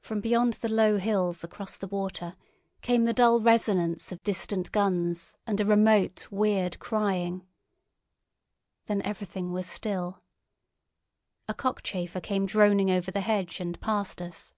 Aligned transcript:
From 0.00 0.20
beyond 0.20 0.54
the 0.54 0.68
low 0.68 0.98
hills 0.98 1.44
across 1.44 1.76
the 1.76 1.86
water 1.86 2.34
came 2.80 3.04
the 3.04 3.12
dull 3.12 3.38
resonance 3.38 4.10
of 4.10 4.20
distant 4.24 4.72
guns 4.72 5.36
and 5.46 5.60
a 5.60 5.64
remote 5.64 6.26
weird 6.32 6.80
crying. 6.80 7.46
Then 8.86 9.00
everything 9.02 9.52
was 9.52 9.68
still. 9.68 10.20
A 11.46 11.54
cockchafer 11.54 12.20
came 12.20 12.44
droning 12.44 12.90
over 12.90 13.12
the 13.12 13.20
hedge 13.20 13.60
and 13.60 13.80
past 13.80 14.20
us. 14.20 14.52